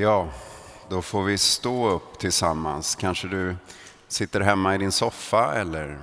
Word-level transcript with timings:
Ja, 0.00 0.28
då 0.88 1.02
får 1.02 1.24
vi 1.24 1.38
stå 1.38 1.88
upp 1.90 2.18
tillsammans. 2.18 2.94
Kanske 2.94 3.28
du 3.28 3.56
sitter 4.08 4.40
hemma 4.40 4.74
i 4.74 4.78
din 4.78 4.92
soffa 4.92 5.54
eller 5.54 5.98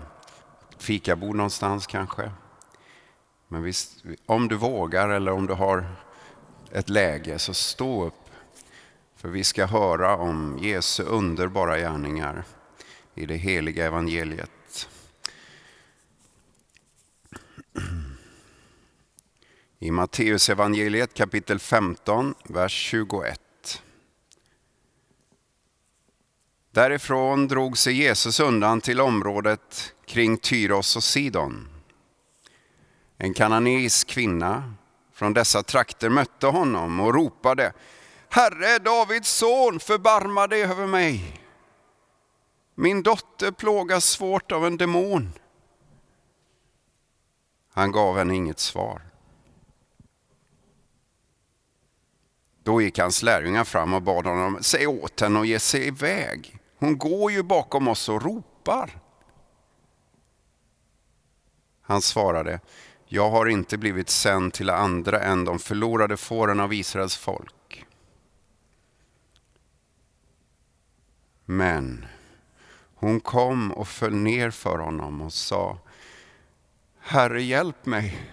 fikabord 0.78 1.36
någonstans 1.36 1.88
kanske. 1.88 2.31
Men 3.47 3.63
visst, 3.63 4.04
om 4.26 4.47
du 4.47 4.55
vågar 4.55 5.10
eller 5.10 5.31
om 5.31 5.47
du 5.47 5.54
har 5.54 5.86
ett 6.71 6.89
läge 6.89 7.39
så 7.39 7.54
stå 7.54 8.05
upp. 8.05 8.29
För 9.16 9.29
vi 9.29 9.44
ska 9.44 9.66
höra 9.66 10.18
om 10.18 10.59
Jesu 10.62 11.04
underbara 11.04 11.77
gärningar 11.77 12.43
i 13.14 13.25
det 13.25 13.38
heliga 13.38 13.86
evangeliet. 13.86 14.89
I 19.80 19.91
Matteus 19.91 20.50
evangeliet 20.50 21.14
kapitel 21.14 21.59
15, 21.59 22.36
vers 22.43 22.71
21. 22.71 23.41
Därifrån 26.75 27.47
drog 27.47 27.77
sig 27.77 27.93
Jesus 27.93 28.39
undan 28.39 28.81
till 28.81 29.02
området 29.02 29.93
kring 30.05 30.38
Tyros 30.38 30.95
och 30.95 31.03
Sidon. 31.03 31.67
En 33.17 33.34
kananeisk 33.34 34.07
kvinna 34.07 34.73
från 35.13 35.34
dessa 35.34 35.63
trakter 35.63 36.09
mötte 36.09 36.48
honom 36.48 36.99
och 36.99 37.13
ropade 37.13 37.73
Herre, 38.29 38.79
Davids 38.79 39.29
son, 39.29 39.79
förbarma 39.79 40.48
dig 40.48 40.63
över 40.63 40.88
mig. 40.88 41.41
Min 42.76 43.03
dotter 43.03 43.51
plågas 43.51 44.05
svårt 44.05 44.51
av 44.51 44.65
en 44.65 44.77
demon. 44.77 45.34
Han 47.73 47.91
gav 47.91 48.17
henne 48.17 48.35
inget 48.35 48.59
svar. 48.59 49.01
Då 52.63 52.81
gick 52.81 52.99
hans 52.99 53.23
lärjungar 53.23 53.63
fram 53.63 53.93
och 53.93 54.01
bad 54.01 54.26
honom, 54.26 54.57
säg 54.62 54.87
åt 54.87 55.21
henne 55.21 55.39
att 55.39 55.48
ge 55.48 55.59
sig 55.59 55.87
iväg. 55.87 56.59
Hon 56.85 56.98
går 56.98 57.31
ju 57.31 57.44
bakom 57.44 57.87
oss 57.87 58.10
och 58.10 58.21
ropar. 58.21 58.99
Han 61.82 62.01
svarade, 62.01 62.60
jag 63.05 63.29
har 63.29 63.46
inte 63.46 63.77
blivit 63.77 64.09
sänd 64.09 64.53
till 64.53 64.69
andra 64.69 65.19
än 65.19 65.45
de 65.45 65.59
förlorade 65.59 66.18
fåren 66.18 66.59
av 66.59 66.73
Israels 66.73 67.18
folk. 67.18 67.85
Men 71.45 72.06
hon 72.95 73.19
kom 73.19 73.72
och 73.72 73.88
föll 73.88 74.16
ner 74.16 74.51
för 74.51 74.78
honom 74.78 75.22
och 75.22 75.34
sa, 75.34 75.78
Herre 77.00 77.44
hjälp 77.44 77.85
mig. 77.85 78.31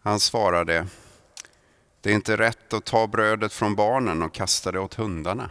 Han 0.00 0.20
svarade, 0.20 0.86
det 2.02 2.10
är 2.10 2.14
inte 2.14 2.36
rätt 2.36 2.72
att 2.72 2.84
ta 2.84 3.06
brödet 3.06 3.52
från 3.52 3.74
barnen 3.74 4.22
och 4.22 4.34
kasta 4.34 4.72
det 4.72 4.80
åt 4.80 4.94
hundarna. 4.94 5.50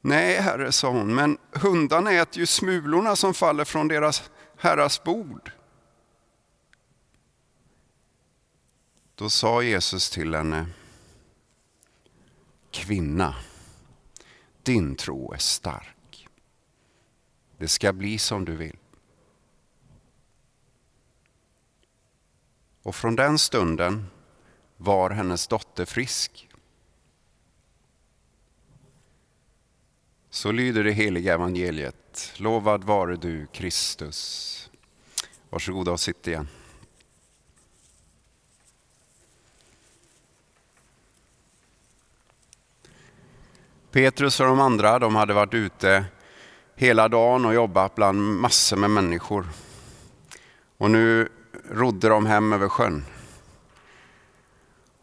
Nej, 0.00 0.40
herre, 0.40 0.72
sa 0.72 0.90
hon, 0.90 1.14
men 1.14 1.38
hundarna 1.52 2.12
äter 2.12 2.38
ju 2.38 2.46
smulorna 2.46 3.16
som 3.16 3.34
faller 3.34 3.64
från 3.64 3.88
deras 3.88 4.30
herras 4.56 5.02
bord. 5.02 5.52
Då 9.14 9.30
sa 9.30 9.62
Jesus 9.62 10.10
till 10.10 10.34
henne, 10.34 10.66
kvinna, 12.70 13.34
din 14.62 14.96
tro 14.96 15.32
är 15.32 15.38
stark. 15.38 16.28
Det 17.58 17.68
ska 17.68 17.92
bli 17.92 18.18
som 18.18 18.44
du 18.44 18.56
vill. 18.56 18.76
Och 22.82 22.94
från 22.94 23.16
den 23.16 23.38
stunden 23.38 24.06
var 24.76 25.10
hennes 25.10 25.46
dotter 25.46 25.84
frisk. 25.84 26.48
Så 30.30 30.52
lyder 30.52 30.84
det 30.84 30.92
heliga 30.92 31.34
evangeliet. 31.34 32.32
Lovad 32.36 32.84
vare 32.84 33.16
du 33.16 33.46
Kristus. 33.46 34.70
Varsågoda 35.50 35.92
och 35.92 36.00
sitt 36.00 36.26
igen. 36.26 36.48
Petrus 43.90 44.40
och 44.40 44.46
de 44.46 44.60
andra 44.60 44.98
de 44.98 45.14
hade 45.16 45.34
varit 45.34 45.54
ute 45.54 46.04
hela 46.74 47.08
dagen 47.08 47.44
och 47.44 47.54
jobbat 47.54 47.94
bland 47.94 48.22
massor 48.22 48.76
med 48.76 48.90
människor. 48.90 49.46
Och 50.76 50.90
nu 50.90 51.28
rodde 51.70 52.08
de 52.08 52.26
hem 52.26 52.52
över 52.52 52.68
sjön. 52.68 53.04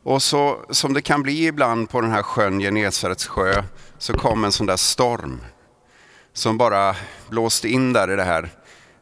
Och 0.04 0.24
så 0.24 0.66
som 0.70 0.94
det 0.94 1.02
kan 1.02 1.24
bli 1.24 1.48
ibland 1.48 1.90
på 1.90 2.02
den 2.02 2.12
här 2.12 2.24
sjön, 2.24 2.60
Genesarets 2.60 3.28
sjö, 3.28 3.64
så 3.98 4.14
kom 4.14 4.44
en 4.44 4.52
sån 4.52 4.66
där 4.68 4.78
storm 4.78 5.42
som 6.34 6.58
bara 6.58 6.96
blåste 7.30 7.70
in 7.70 7.94
där 7.94 8.12
i 8.12 8.16
det 8.16 8.24
här 8.24 8.50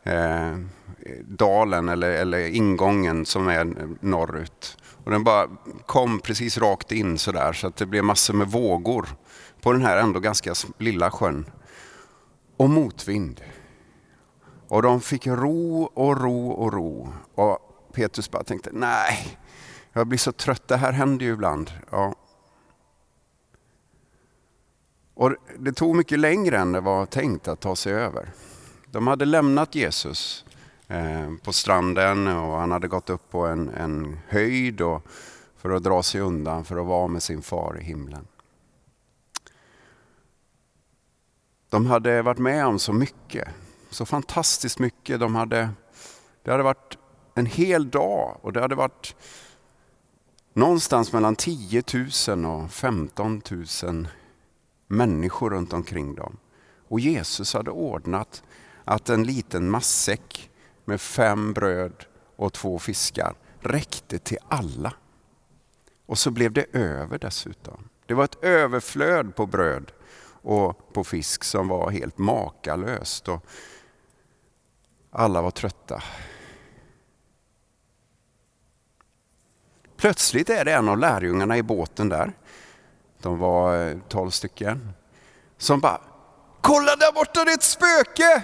eh, 0.03 0.57
dalen 1.21 1.89
eller, 1.89 2.09
eller 2.09 2.47
ingången 2.47 3.25
som 3.25 3.47
är 3.47 3.87
norrut. 3.99 4.77
Och 5.03 5.11
den 5.11 5.23
bara 5.23 5.47
kom 5.85 6.19
precis 6.19 6.57
rakt 6.57 6.91
in 6.91 7.17
sådär 7.17 7.53
så 7.53 7.67
att 7.67 7.75
det 7.75 7.85
blev 7.85 8.03
massor 8.03 8.33
med 8.33 8.47
vågor 8.47 9.07
på 9.61 9.71
den 9.71 9.81
här 9.81 9.97
ändå 9.97 10.19
ganska 10.19 10.53
lilla 10.77 11.11
sjön. 11.11 11.45
Och 12.57 12.69
motvind. 12.69 13.41
Och 14.67 14.81
de 14.81 15.01
fick 15.01 15.27
ro 15.27 15.83
och 15.83 16.21
ro 16.21 16.51
och 16.51 16.73
ro. 16.73 17.13
Och 17.35 17.59
Petrus 17.93 18.31
bara 18.31 18.43
tänkte, 18.43 18.69
nej, 18.73 19.37
jag 19.93 20.07
blir 20.07 20.19
så 20.19 20.31
trött, 20.31 20.67
det 20.67 20.77
här 20.77 20.91
händer 20.91 21.25
ju 21.25 21.33
ibland. 21.33 21.71
Ja. 21.91 22.15
Och 25.13 25.35
det 25.57 25.73
tog 25.73 25.95
mycket 25.95 26.19
längre 26.19 26.57
än 26.57 26.71
det 26.71 26.81
var 26.81 27.05
tänkt 27.05 27.47
att 27.47 27.59
ta 27.59 27.75
sig 27.75 27.93
över. 27.93 28.29
De 28.91 29.07
hade 29.07 29.25
lämnat 29.25 29.75
Jesus 29.75 30.45
eh, 30.87 31.31
på 31.43 31.53
stranden 31.53 32.27
och 32.27 32.57
han 32.57 32.71
hade 32.71 32.87
gått 32.87 33.09
upp 33.09 33.29
på 33.31 33.45
en, 33.45 33.69
en 33.69 34.19
höjd 34.27 34.81
och, 34.81 35.07
för 35.57 35.69
att 35.69 35.83
dra 35.83 36.03
sig 36.03 36.21
undan, 36.21 36.65
för 36.65 36.77
att 36.77 36.85
vara 36.85 37.07
med 37.07 37.23
sin 37.23 37.41
far 37.41 37.77
i 37.79 37.83
himlen. 37.83 38.27
De 41.69 41.85
hade 41.85 42.21
varit 42.21 42.37
med 42.37 42.65
om 42.65 42.79
så 42.79 42.93
mycket 42.93 43.47
så 43.89 44.05
fantastiskt 44.05 44.79
mycket. 44.79 45.19
De 45.19 45.35
hade, 45.35 45.69
det 46.43 46.51
hade 46.51 46.63
varit 46.63 46.97
en 47.35 47.45
hel 47.45 47.89
dag 47.89 48.37
och 48.41 48.53
det 48.53 48.61
hade 48.61 48.75
varit 48.75 49.15
någonstans 50.53 51.13
mellan 51.13 51.35
10 51.35 51.83
000 52.27 52.45
och 52.45 52.71
15 52.71 53.41
000 53.83 54.07
människor 54.87 55.49
runt 55.49 55.73
omkring 55.73 56.15
dem. 56.15 56.37
Och 56.87 56.99
Jesus 56.99 57.53
hade 57.53 57.71
ordnat 57.71 58.43
att 58.85 59.09
en 59.09 59.23
liten 59.23 59.69
massäck 59.69 60.49
med 60.85 61.01
fem 61.01 61.53
bröd 61.53 62.05
och 62.35 62.53
två 62.53 62.79
fiskar 62.79 63.35
räckte 63.59 64.19
till 64.19 64.37
alla. 64.47 64.93
Och 66.05 66.19
så 66.19 66.31
blev 66.31 66.51
det 66.51 66.65
över 66.73 67.17
dessutom. 67.17 67.89
Det 68.05 68.13
var 68.13 68.23
ett 68.23 68.43
överflöd 68.43 69.35
på 69.35 69.45
bröd 69.45 69.91
och 70.41 70.93
på 70.93 71.03
fisk 71.03 71.43
som 71.43 71.67
var 71.67 71.91
helt 71.91 72.17
makalöst. 72.17 73.27
Och 73.27 73.45
alla 75.15 75.41
var 75.41 75.51
trötta. 75.51 76.03
Plötsligt 79.97 80.49
är 80.49 80.65
det 80.65 80.73
en 80.73 80.89
av 80.89 80.97
lärjungarna 80.97 81.57
i 81.57 81.63
båten 81.63 82.09
där, 82.09 82.33
de 83.21 83.39
var 83.39 83.87
eh, 83.87 83.97
tolv 84.07 84.29
stycken, 84.29 84.93
som 85.57 85.79
bara 85.79 86.01
Kolla 86.61 86.95
där 86.95 87.11
borta, 87.11 87.45
det 87.45 87.51
är 87.51 87.55
ett 87.55 87.63
spöke! 87.63 88.43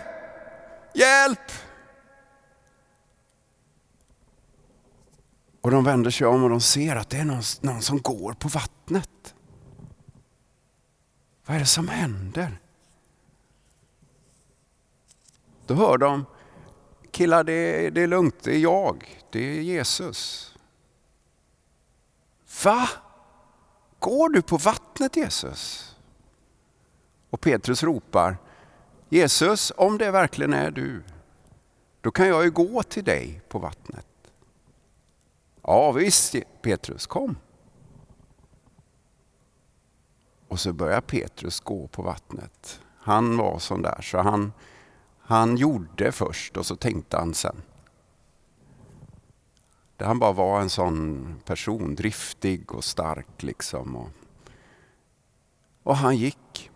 Hjälp! 0.93 1.51
Och 5.61 5.71
de 5.71 5.83
vänder 5.83 6.11
sig 6.11 6.27
om 6.27 6.43
och 6.43 6.49
de 6.49 6.61
ser 6.61 6.95
att 6.95 7.09
det 7.09 7.17
är 7.17 7.25
någon, 7.25 7.41
någon 7.61 7.81
som 7.81 8.01
går 8.01 8.33
på 8.33 8.47
vattnet. 8.47 9.35
Vad 11.45 11.55
är 11.55 11.59
det 11.59 11.65
som 11.65 11.87
händer? 11.87 12.59
Då 15.65 15.73
hör 15.73 15.97
de 15.97 16.25
killar 17.11 17.43
det, 17.43 17.89
det 17.89 18.01
är 18.01 18.07
lugnt, 18.07 18.43
det 18.43 18.55
är 18.55 18.59
jag, 18.59 19.23
det 19.29 19.39
är 19.39 19.61
Jesus. 19.61 20.53
Va? 22.63 22.89
Går 23.99 24.29
du 24.29 24.41
på 24.41 24.57
vattnet 24.57 25.15
Jesus? 25.15 25.95
Och 27.29 27.41
Petrus 27.41 27.83
ropar, 27.83 28.37
Jesus, 29.09 29.71
om 29.77 29.97
det 29.97 30.11
verkligen 30.11 30.53
är 30.53 30.71
du, 30.71 31.03
då 32.01 32.11
kan 32.11 32.27
jag 32.27 32.43
ju 32.43 32.51
gå 32.51 32.83
till 32.83 33.03
dig 33.03 33.41
på 33.49 33.59
vattnet. 33.59 34.07
Ja 35.63 35.91
visst 35.91 36.35
Petrus, 36.61 37.07
kom. 37.07 37.37
Och 40.47 40.59
så 40.59 40.73
börjar 40.73 41.01
Petrus 41.01 41.59
gå 41.59 41.87
på 41.87 42.01
vattnet. 42.01 42.79
Han 42.97 43.37
var 43.37 43.59
sån 43.59 43.81
där 43.81 44.01
så 44.01 44.17
han 44.17 44.53
han 45.31 45.57
gjorde 45.57 46.11
först 46.11 46.57
och 46.57 46.65
så 46.65 46.75
tänkte 46.75 47.17
han 47.17 47.33
sen. 47.33 47.61
Där 49.97 50.05
han 50.05 50.19
bara 50.19 50.31
var 50.31 50.61
en 50.61 50.69
sån 50.69 51.35
person, 51.45 51.95
driftig 51.95 52.71
och 52.71 52.83
stark 52.83 53.43
liksom. 53.43 53.95
Och, 53.95 54.09
och 55.83 55.97
han 55.97 56.17
gick. 56.17 56.71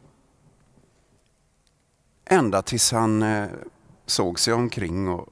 Ända 2.25 2.61
tills 2.61 2.91
han 2.91 3.23
eh, 3.23 3.47
såg 4.05 4.39
sig 4.39 4.53
omkring 4.53 5.09
och, 5.09 5.27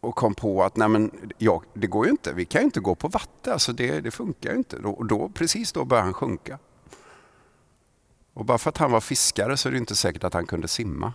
och 0.00 0.14
kom 0.14 0.34
på 0.34 0.64
att 0.64 0.76
nej 0.76 0.88
men, 0.88 1.32
ja, 1.38 1.62
det 1.74 1.86
går 1.86 2.04
ju 2.04 2.10
inte, 2.10 2.32
vi 2.32 2.44
kan 2.44 2.60
ju 2.60 2.64
inte 2.64 2.80
gå 2.80 2.94
på 2.94 3.08
vatten, 3.08 3.52
alltså 3.52 3.72
det, 3.72 4.00
det 4.00 4.10
funkar 4.10 4.50
ju 4.50 4.56
inte. 4.56 4.76
Och 4.76 5.06
då, 5.06 5.28
precis 5.28 5.72
då 5.72 5.84
började 5.84 6.06
han 6.06 6.14
sjunka. 6.14 6.58
Och 8.34 8.44
bara 8.44 8.58
för 8.58 8.68
att 8.68 8.78
han 8.78 8.92
var 8.92 9.00
fiskare 9.00 9.56
så 9.56 9.68
är 9.68 9.72
det 9.72 9.78
inte 9.78 9.94
säkert 9.94 10.24
att 10.24 10.34
han 10.34 10.46
kunde 10.46 10.68
simma. 10.68 11.12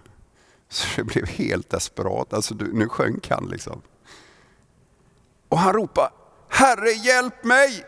Så 0.70 0.88
det 0.96 1.04
blev 1.04 1.28
helt 1.28 1.70
desperat, 1.70 2.34
alltså 2.34 2.56
nu 2.56 2.90
sjönk 2.90 3.30
han 3.30 3.48
liksom. 3.50 3.82
Och 5.50 5.58
han 5.58 5.74
ropade 5.74 6.12
Herre 6.50 6.90
hjälp 6.90 7.44
mig! 7.44 7.86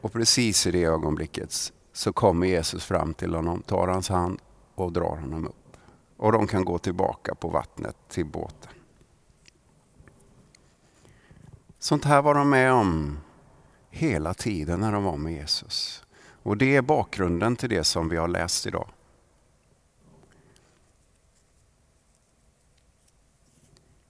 Och 0.00 0.12
precis 0.12 0.66
i 0.66 0.70
det 0.70 0.84
ögonblicket 0.84 1.72
så 1.92 2.12
kommer 2.12 2.46
Jesus 2.46 2.84
fram 2.84 3.14
till 3.14 3.34
honom, 3.34 3.62
tar 3.62 3.88
hans 3.88 4.08
hand 4.08 4.40
och 4.74 4.92
drar 4.92 5.16
honom 5.16 5.46
upp. 5.46 5.76
Och 6.16 6.32
de 6.32 6.46
kan 6.46 6.64
gå 6.64 6.78
tillbaka 6.78 7.34
på 7.34 7.48
vattnet 7.48 7.96
till 8.08 8.26
båten. 8.26 8.72
Sånt 11.78 12.04
här 12.04 12.22
var 12.22 12.34
de 12.34 12.50
med 12.50 12.72
om 12.72 13.18
hela 13.90 14.34
tiden 14.34 14.80
när 14.80 14.92
de 14.92 15.04
var 15.04 15.16
med 15.16 15.32
Jesus. 15.32 16.04
Och 16.42 16.56
det 16.56 16.76
är 16.76 16.82
bakgrunden 16.82 17.56
till 17.56 17.68
det 17.68 17.84
som 17.84 18.08
vi 18.08 18.16
har 18.16 18.28
läst 18.28 18.66
idag. 18.66 18.88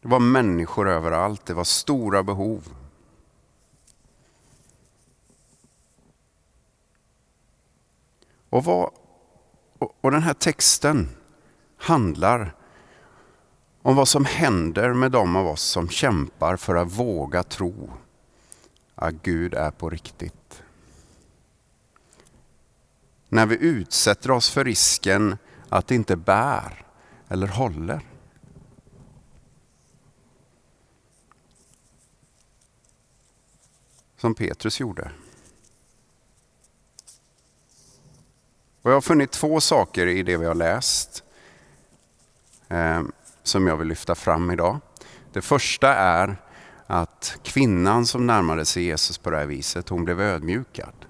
Det 0.07 0.11
var 0.11 0.21
människor 0.21 0.89
överallt, 0.89 1.47
det 1.47 1.55
var 1.55 1.65
stora 1.65 2.23
behov. 2.23 2.75
Och, 8.51 8.65
vad, 8.65 8.91
och 10.01 10.11
den 10.11 10.23
här 10.23 10.35
texten 10.35 11.09
handlar 11.77 12.55
om 13.83 13.97
vad 13.97 14.09
som 14.09 14.25
händer 14.25 14.93
med 14.93 15.13
de 15.13 15.37
av 15.37 15.47
oss 15.47 15.63
som 15.63 15.89
kämpar 15.89 16.57
för 16.57 16.75
att 16.75 16.93
våga 16.93 17.43
tro 17.43 17.93
att 18.95 19.15
Gud 19.15 19.55
är 19.55 19.71
på 19.71 19.91
riktigt. 19.91 20.63
När 23.29 23.47
vi 23.47 23.57
utsätter 23.57 24.31
oss 24.31 24.51
för 24.51 24.65
risken 24.65 25.37
att 25.69 25.87
det 25.87 25.95
inte 25.95 26.17
bär 26.17 26.87
eller 27.29 27.49
håller. 27.49 28.16
Som 34.27 34.35
Petrus 34.35 34.81
gjorde. 34.81 35.11
Och 38.83 38.91
jag 38.91 38.97
har 38.97 39.01
funnit 39.01 39.31
två 39.31 39.61
saker 39.61 40.07
i 40.07 40.23
det 40.23 40.37
vi 40.37 40.47
har 40.47 40.55
läst 40.55 41.25
eh, 42.69 43.03
som 43.43 43.67
jag 43.67 43.77
vill 43.77 43.89
lyfta 43.89 44.15
fram 44.15 44.51
idag. 44.51 44.79
Det 45.33 45.43
första 45.43 45.95
är 45.95 46.37
att 46.87 47.39
kvinnan 47.43 48.07
som 48.07 48.27
närmade 48.27 48.65
sig 48.65 48.83
Jesus 48.83 49.19
på 49.19 49.31
det 49.31 49.37
här 49.37 49.47
viset, 49.47 49.89
hon 49.89 50.05
blev 50.05 50.21
ödmjukad. 50.21 51.07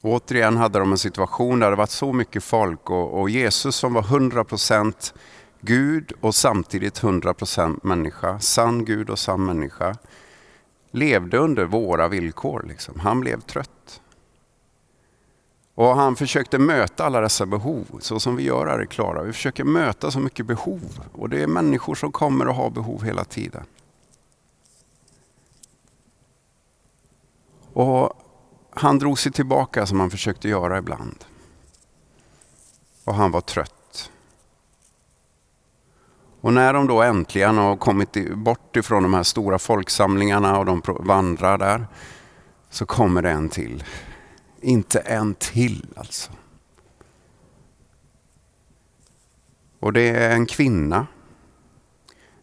återigen 0.00 0.56
hade 0.56 0.78
de 0.78 0.92
en 0.92 0.98
situation 0.98 1.58
där 1.58 1.70
det 1.70 1.76
var 1.76 1.86
så 1.86 2.12
mycket 2.12 2.44
folk 2.44 2.90
och, 2.90 3.20
och 3.20 3.30
Jesus 3.30 3.76
som 3.76 3.94
var 3.94 4.02
100 4.02 4.44
procent 4.44 5.14
Gud 5.64 6.12
och 6.20 6.34
samtidigt 6.34 7.00
100% 7.02 7.80
människa, 7.82 8.40
sann 8.40 8.84
Gud 8.84 9.10
och 9.10 9.18
sann 9.18 9.44
människa, 9.44 9.96
levde 10.90 11.38
under 11.38 11.64
våra 11.64 12.08
villkor. 12.08 12.64
Liksom. 12.68 13.00
Han 13.00 13.20
blev 13.20 13.40
trött. 13.40 14.00
Och 15.74 15.96
han 15.96 16.16
försökte 16.16 16.58
möta 16.58 17.04
alla 17.04 17.20
dessa 17.20 17.46
behov, 17.46 17.98
så 18.00 18.20
som 18.20 18.36
vi 18.36 18.42
gör 18.42 18.66
här 18.66 18.82
i 18.82 18.86
Klara. 18.86 19.22
Vi 19.22 19.32
försöker 19.32 19.64
möta 19.64 20.10
så 20.10 20.20
mycket 20.20 20.46
behov. 20.46 21.08
Och 21.12 21.28
det 21.28 21.42
är 21.42 21.46
människor 21.46 21.94
som 21.94 22.12
kommer 22.12 22.46
att 22.46 22.56
ha 22.56 22.70
behov 22.70 23.04
hela 23.04 23.24
tiden. 23.24 23.64
Och 27.72 28.12
han 28.70 28.98
drog 28.98 29.18
sig 29.18 29.32
tillbaka 29.32 29.86
som 29.86 30.00
han 30.00 30.10
försökte 30.10 30.48
göra 30.48 30.78
ibland. 30.78 31.24
Och 33.04 33.14
han 33.14 33.30
var 33.30 33.40
trött. 33.40 33.83
Och 36.44 36.52
när 36.52 36.72
de 36.72 36.86
då 36.86 37.02
äntligen 37.02 37.58
har 37.58 37.76
kommit 37.76 38.36
bort 38.36 38.76
ifrån 38.76 39.02
de 39.02 39.14
här 39.14 39.22
stora 39.22 39.58
folksamlingarna 39.58 40.58
och 40.58 40.64
de 40.64 40.82
vandrar 41.00 41.58
där, 41.58 41.86
så 42.70 42.86
kommer 42.86 43.22
det 43.22 43.30
en 43.30 43.48
till. 43.48 43.84
Inte 44.60 44.98
en 44.98 45.34
till 45.34 45.86
alltså. 45.96 46.32
Och 49.80 49.92
det 49.92 50.10
är 50.10 50.30
en 50.30 50.46
kvinna. 50.46 51.06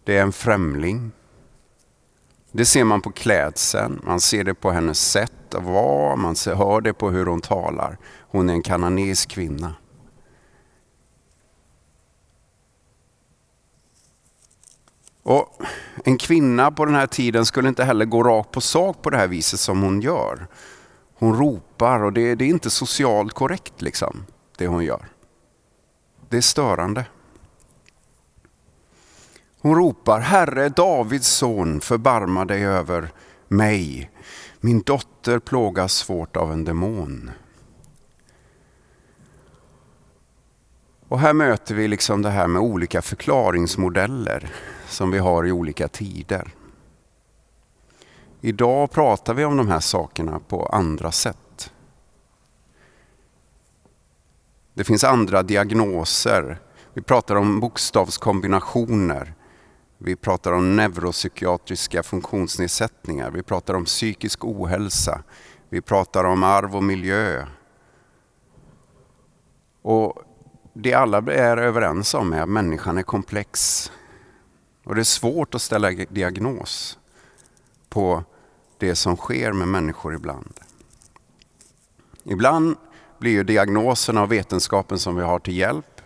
Det 0.03 0.18
är 0.18 0.21
en 0.21 0.33
främling. 0.33 1.12
Det 2.51 2.65
ser 2.65 2.83
man 2.83 3.01
på 3.01 3.12
klädseln, 3.12 4.01
man 4.03 4.19
ser 4.19 4.44
det 4.44 4.53
på 4.53 4.71
hennes 4.71 5.12
sätt 5.12 5.56
att 5.56 5.63
vara, 5.63 6.15
man 6.15 6.36
hör 6.45 6.81
det 6.81 6.94
på 6.94 7.09
hur 7.09 7.25
hon 7.25 7.42
talar. 7.42 7.98
Hon 8.19 8.50
är 8.50 8.53
en 8.53 8.63
kananeisk 8.63 9.30
kvinna. 9.30 9.75
Och 15.23 15.62
En 16.03 16.18
kvinna 16.18 16.71
på 16.71 16.85
den 16.85 16.95
här 16.95 17.07
tiden 17.07 17.45
skulle 17.45 17.69
inte 17.69 17.83
heller 17.83 18.06
gå 18.06 18.23
rakt 18.23 18.51
på 18.51 18.62
sak 18.62 19.01
på 19.01 19.09
det 19.09 19.18
här 19.18 19.27
viset 19.27 19.59
som 19.59 19.81
hon 19.81 20.01
gör. 20.01 20.47
Hon 21.15 21.38
ropar 21.38 22.03
och 22.03 22.13
det, 22.13 22.35
det 22.35 22.45
är 22.45 22.50
inte 22.50 22.69
socialt 22.69 23.33
korrekt 23.33 23.81
liksom, 23.81 24.25
det 24.57 24.68
hon 24.68 24.83
gör. 24.83 25.06
Det 26.29 26.38
är 26.38 26.41
störande. 26.41 27.06
Hon 29.62 29.75
ropar, 29.75 30.19
Herre 30.19 30.69
Davids 30.69 31.27
son, 31.27 31.81
förbarma 31.81 32.45
dig 32.45 32.65
över 32.65 33.12
mig. 33.47 34.12
Min 34.59 34.81
dotter 34.81 35.39
plågas 35.39 35.94
svårt 35.94 36.38
av 36.38 36.51
en 36.51 36.65
demon. 36.65 37.31
Och 41.12 41.19
här 41.19 41.34
möter 41.34 41.75
vi 41.75 41.88
liksom 41.88 42.22
det 42.22 42.30
här 42.30 42.48
med 42.48 42.62
olika 42.62 43.02
förklaringsmodeller 43.02 44.52
som 44.88 45.12
vi 45.12 45.18
har 45.19 45.48
i 45.48 45.51
olika 45.51 45.88
tider. 45.88 46.51
Idag 48.41 48.91
pratar 48.91 49.34
vi 49.34 49.46
om 49.46 49.58
de 49.58 49.68
här 49.68 49.80
sakerna 49.80 50.39
på 50.39 50.65
andra 50.65 51.12
sätt. 51.12 51.72
Det 54.74 54.84
finns 54.84 55.03
andra 55.03 55.44
diagnoser. 55.44 56.60
Vi 56.94 57.01
pratar 57.01 57.36
om 57.36 57.60
bokstavskombinationer. 57.60 59.34
Vi 59.98 60.15
pratar 60.15 60.51
om 60.51 60.75
neuropsykiatriska 60.75 62.03
funktionsnedsättningar. 62.03 63.32
Vi 63.32 63.44
pratar 63.44 63.74
om 63.74 63.86
psykisk 63.86 64.46
ohälsa. 64.46 65.24
Vi 65.70 65.82
pratar 65.82 66.24
om 66.24 66.44
arv 66.44 66.75
och 66.75 66.84
miljö. 66.84 67.46
Och 69.82 70.24
det 70.74 70.94
alla 70.94 71.18
är 71.18 71.58
överens 71.58 72.13
om 72.13 72.34
är 72.34 72.42
att 72.42 72.50
människan 72.50 72.98
är 72.98 73.04
komplex. 73.04 73.92
Och 74.84 74.96
det 74.96 75.01
är 75.01 75.04
svårt 75.04 75.56
att 75.56 75.62
ställa 75.62 75.92
diagnos 75.92 77.00
på 77.90 78.24
det 78.78 78.96
som 78.96 79.18
sker 79.18 79.51
med 79.54 79.68
människor 79.68 80.16
ibland. 80.16 80.60
Ibland 82.24 82.75
blir 83.18 83.32
ju 83.32 83.44
diagnoserna 83.44 84.22
och 84.24 84.32
vetenskapen 84.32 85.00
som 85.00 85.16
vi 85.16 85.22
har 85.22 85.40
till 85.40 85.58
hjälp. 85.58 86.01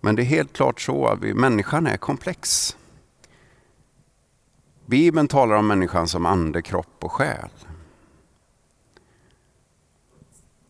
Men 0.00 0.16
det 0.16 0.22
är 0.22 0.24
helt 0.24 0.52
klart 0.52 0.80
så 0.80 1.06
att 1.06 1.20
vi, 1.20 1.34
människan 1.34 1.86
är 1.86 1.96
komplex. 1.96 2.76
Bibeln 4.86 5.28
talar 5.28 5.56
om 5.56 5.66
människan 5.66 6.08
som 6.08 6.26
ande, 6.26 6.62
kropp 6.62 7.04
och 7.04 7.12
själ. 7.12 7.50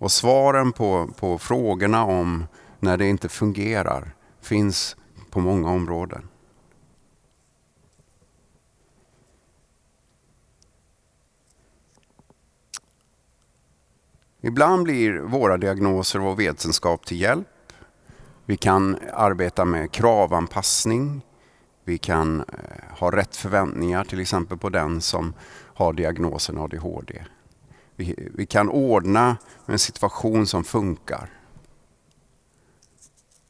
Och 0.03 0.13
svaren 0.13 0.73
på, 0.73 1.11
på 1.19 1.39
frågorna 1.39 2.05
om 2.05 2.47
när 2.81 2.97
det 2.97 3.09
inte 3.09 3.29
fungerar 3.29 4.15
finns 4.41 4.97
på 5.31 5.41
många 5.41 5.71
områden. 5.71 6.29
Ibland 14.41 14.83
blir 14.83 15.19
våra 15.19 15.57
diagnoser 15.57 16.19
och 16.19 16.25
vår 16.25 16.37
vetenskap 16.37 17.07
till 17.07 17.21
hjälp. 17.21 17.73
Vi 18.45 18.57
kan 18.57 18.99
arbeta 19.13 19.65
med 19.65 19.93
kravanpassning. 19.93 21.23
Vi 21.85 21.99
kan 21.99 22.41
eh, 22.41 22.99
ha 22.99 23.11
rätt 23.11 23.37
förväntningar 23.37 24.05
till 24.05 24.21
exempel 24.21 24.59
på 24.59 24.69
den 24.69 25.01
som 25.01 25.35
har 25.75 25.93
diagnosen 25.93 26.59
ADHD. 26.59 27.23
Vi, 27.97 28.29
vi 28.35 28.47
kan 28.47 28.69
ordna 28.69 29.37
en 29.67 29.79
situation 29.79 30.47
som 30.47 30.65
funkar. 30.65 31.31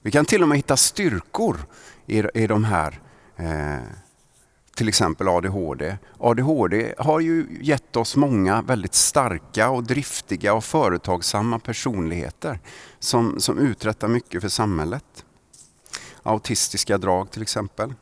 Vi 0.02 0.10
kan 0.10 0.24
till 0.24 0.42
och 0.42 0.48
med 0.48 0.58
hitta 0.58 0.76
styrkor 0.76 1.66
i, 2.06 2.18
i 2.34 2.46
de 2.46 2.64
här, 2.64 3.00
eh, 3.36 3.82
till 4.76 4.88
exempel 4.88 5.28
ADHD. 5.28 5.96
ADHD 6.18 6.94
har 6.98 7.20
ju 7.20 7.58
gett 7.60 7.96
oss 7.96 8.16
många 8.16 8.62
väldigt 8.62 8.94
starka 8.94 9.70
och 9.70 9.84
driftiga 9.84 10.54
och 10.54 10.64
företagsamma 10.64 11.58
personligheter 11.58 12.60
som, 12.98 13.40
som 13.40 13.58
uträttar 13.58 14.08
mycket 14.08 14.42
för 14.42 14.48
samhället. 14.48 15.24
Autistiska 16.22 16.98
drag 16.98 17.30
till 17.30 17.42
exempel. 17.42 17.94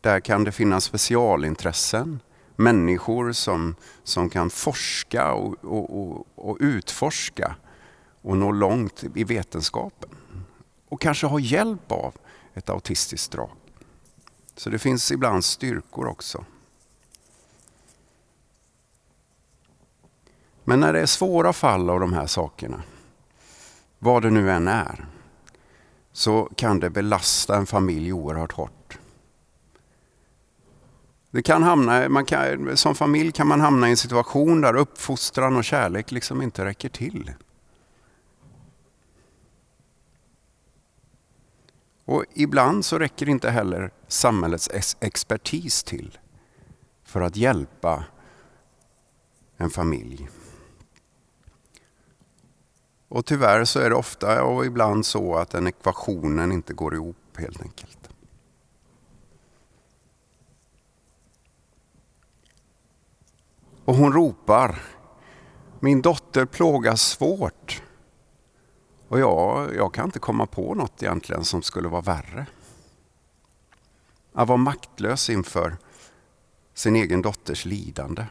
Där 0.00 0.20
kan 0.20 0.44
det 0.44 0.52
finnas 0.52 0.84
specialintressen, 0.84 2.20
människor 2.60 3.32
som, 3.32 3.74
som 4.02 4.30
kan 4.30 4.50
forska 4.50 5.32
och, 5.32 5.64
och, 5.64 6.00
och, 6.00 6.26
och 6.34 6.56
utforska 6.60 7.56
och 8.22 8.36
nå 8.36 8.52
långt 8.52 9.04
i 9.14 9.24
vetenskapen. 9.24 10.10
Och 10.88 11.00
kanske 11.00 11.26
ha 11.26 11.40
hjälp 11.40 11.92
av 11.92 12.14
ett 12.54 12.70
autistiskt 12.70 13.32
drag. 13.32 13.50
Så 14.56 14.70
det 14.70 14.78
finns 14.78 15.12
ibland 15.12 15.44
styrkor 15.44 16.06
också. 16.06 16.44
Men 20.64 20.80
när 20.80 20.92
det 20.92 21.00
är 21.00 21.06
svåra 21.06 21.52
fall 21.52 21.90
av 21.90 22.00
de 22.00 22.12
här 22.12 22.26
sakerna, 22.26 22.82
vad 23.98 24.22
det 24.22 24.30
nu 24.30 24.50
än 24.50 24.68
är, 24.68 25.06
så 26.12 26.48
kan 26.56 26.80
det 26.80 26.90
belasta 26.90 27.56
en 27.56 27.66
familj 27.66 28.12
oerhört 28.12 28.52
hårt. 28.52 28.79
Det 31.30 31.42
kan 31.42 31.62
hamna, 31.62 32.08
man 32.08 32.24
kan, 32.24 32.76
som 32.76 32.94
familj 32.94 33.32
kan 33.32 33.46
man 33.46 33.60
hamna 33.60 33.88
i 33.88 33.90
en 33.90 33.96
situation 33.96 34.60
där 34.60 34.76
uppfostran 34.76 35.56
och 35.56 35.64
kärlek 35.64 36.10
liksom 36.10 36.42
inte 36.42 36.64
räcker 36.64 36.88
till. 36.88 37.32
Och 42.04 42.24
ibland 42.34 42.84
så 42.84 42.98
räcker 42.98 43.28
inte 43.28 43.50
heller 43.50 43.90
samhällets 44.08 44.68
expertis 45.00 45.82
till 45.82 46.18
för 47.04 47.20
att 47.20 47.36
hjälpa 47.36 48.04
en 49.56 49.70
familj. 49.70 50.28
Och 53.08 53.26
tyvärr 53.26 53.64
så 53.64 53.80
är 53.80 53.90
det 53.90 53.96
ofta 53.96 54.44
och 54.44 54.66
ibland 54.66 55.06
så 55.06 55.34
att 55.34 55.50
den 55.50 55.66
ekvationen 55.66 56.52
inte 56.52 56.74
går 56.74 56.94
ihop 56.94 57.36
helt 57.36 57.60
enkelt. 57.60 57.99
Och 63.84 63.94
hon 63.94 64.12
ropar, 64.12 64.82
min 65.80 66.02
dotter 66.02 66.46
plågas 66.46 67.02
svårt. 67.02 67.82
Och 69.08 69.20
jag, 69.20 69.74
jag 69.74 69.94
kan 69.94 70.04
inte 70.04 70.18
komma 70.18 70.46
på 70.46 70.74
något 70.74 71.02
egentligen 71.02 71.44
som 71.44 71.62
skulle 71.62 71.88
vara 71.88 72.00
värre. 72.00 72.46
Att 74.32 74.48
vara 74.48 74.58
maktlös 74.58 75.30
inför 75.30 75.76
sin 76.74 76.96
egen 76.96 77.22
dotters 77.22 77.64
lidande. 77.64 78.26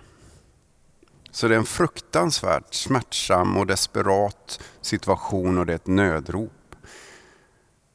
Så 1.32 1.48
det 1.48 1.56
är 1.56 1.60
en 1.60 1.66
fruktansvärt 1.66 2.74
smärtsam 2.74 3.58
och 3.58 3.68
desperat 3.68 4.60
situation 4.82 5.58
och 5.58 5.66
det 5.66 5.74
är 5.74 5.76
ett 5.76 5.88
nödrop 5.88 6.76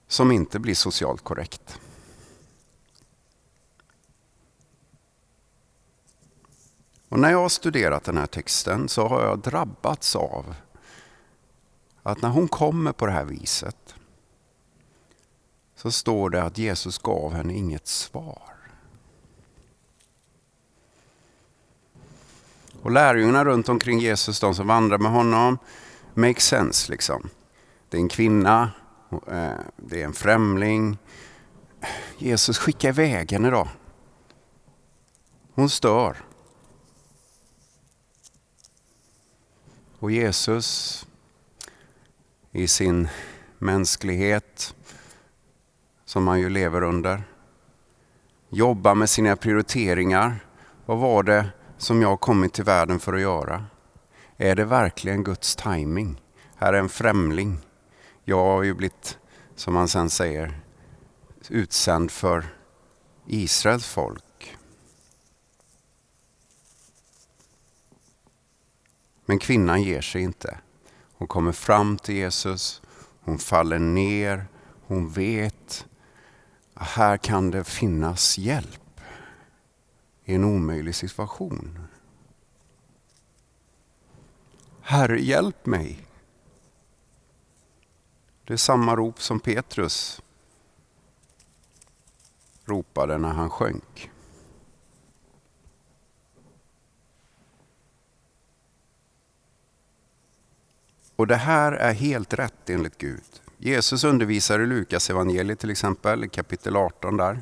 som 0.08 0.32
inte 0.32 0.58
blir 0.58 0.74
socialt 0.74 1.24
korrekt. 1.24 1.80
Och 7.14 7.20
när 7.20 7.30
jag 7.30 7.38
har 7.38 7.48
studerat 7.48 8.04
den 8.04 8.16
här 8.16 8.26
texten 8.26 8.88
så 8.88 9.08
har 9.08 9.22
jag 9.24 9.38
drabbats 9.38 10.16
av 10.16 10.54
att 12.02 12.22
när 12.22 12.28
hon 12.28 12.48
kommer 12.48 12.92
på 12.92 13.06
det 13.06 13.12
här 13.12 13.24
viset 13.24 13.94
så 15.74 15.90
står 15.90 16.30
det 16.30 16.42
att 16.42 16.58
Jesus 16.58 16.98
gav 16.98 17.34
henne 17.34 17.54
inget 17.54 17.86
svar. 17.86 18.54
Och 22.82 22.90
lärjungarna 22.90 23.44
runt 23.44 23.68
omkring 23.68 23.98
Jesus, 23.98 24.40
de 24.40 24.54
som 24.54 24.66
vandrar 24.66 24.98
med 24.98 25.12
honom, 25.12 25.58
make 26.14 26.40
sense 26.40 26.92
liksom. 26.92 27.28
Det 27.88 27.96
är 27.96 28.00
en 28.00 28.08
kvinna, 28.08 28.70
eh, 29.10 29.52
det 29.76 30.00
är 30.00 30.04
en 30.04 30.12
främling. 30.12 30.98
Jesus, 32.18 32.58
skickar 32.58 32.88
iväg 32.88 33.32
henne 33.32 33.50
då. 33.50 33.68
Hon 35.54 35.70
stör. 35.70 36.16
Och 40.04 40.10
Jesus 40.10 41.06
i 42.52 42.68
sin 42.68 43.08
mänsklighet 43.58 44.74
som 46.04 46.28
han 46.28 46.40
ju 46.40 46.50
lever 46.50 46.82
under. 46.82 47.22
Jobba 48.48 48.94
med 48.94 49.10
sina 49.10 49.36
prioriteringar. 49.36 50.46
Vad 50.86 50.98
var 50.98 51.22
det 51.22 51.46
som 51.78 52.02
jag 52.02 52.20
kommit 52.20 52.52
till 52.52 52.64
världen 52.64 53.00
för 53.00 53.12
att 53.12 53.20
göra? 53.20 53.64
Är 54.36 54.56
det 54.56 54.64
verkligen 54.64 55.24
Guds 55.24 55.56
timing? 55.56 56.20
Här 56.56 56.72
är 56.72 56.78
en 56.78 56.88
främling. 56.88 57.58
Jag 58.24 58.44
har 58.44 58.62
ju 58.62 58.74
blivit, 58.74 59.18
som 59.54 59.76
han 59.76 59.88
sen 59.88 60.10
säger, 60.10 60.60
utsänd 61.48 62.10
för 62.10 62.44
Israels 63.26 63.86
folk. 63.86 64.33
Men 69.26 69.38
kvinnan 69.38 69.82
ger 69.82 70.00
sig 70.00 70.22
inte. 70.22 70.58
Hon 71.12 71.28
kommer 71.28 71.52
fram 71.52 71.98
till 71.98 72.14
Jesus, 72.14 72.82
hon 73.20 73.38
faller 73.38 73.78
ner, 73.78 74.46
hon 74.86 75.10
vet 75.10 75.86
att 76.74 76.88
här 76.88 77.16
kan 77.16 77.50
det 77.50 77.64
finnas 77.64 78.38
hjälp 78.38 79.00
i 80.24 80.34
en 80.34 80.44
omöjlig 80.44 80.94
situation. 80.94 81.78
Herre, 84.80 85.20
hjälp 85.20 85.66
mig. 85.66 86.06
Det 88.44 88.52
är 88.52 88.56
samma 88.56 88.96
rop 88.96 89.22
som 89.22 89.40
Petrus 89.40 90.22
ropade 92.64 93.18
när 93.18 93.32
han 93.32 93.50
sjönk. 93.50 94.10
Och 101.16 101.26
det 101.26 101.36
här 101.36 101.72
är 101.72 101.92
helt 101.92 102.34
rätt 102.34 102.70
enligt 102.70 102.98
Gud. 102.98 103.22
Jesus 103.58 104.04
undervisar 104.04 104.60
i 104.60 104.66
Lukas 104.66 105.10
evangeliet 105.10 105.58
till 105.58 105.70
exempel, 105.70 106.28
kapitel 106.28 106.76
18 106.76 107.16
där. 107.16 107.40